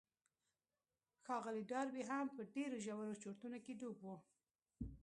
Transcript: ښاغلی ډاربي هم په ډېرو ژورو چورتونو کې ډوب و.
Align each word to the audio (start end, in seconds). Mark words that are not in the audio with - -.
ښاغلی 1.23 1.63
ډاربي 1.71 2.03
هم 2.09 2.25
په 2.35 2.41
ډېرو 2.55 2.77
ژورو 2.85 3.19
چورتونو 3.23 3.57
کې 3.65 3.73
ډوب 3.79 3.97
و. 4.03 4.07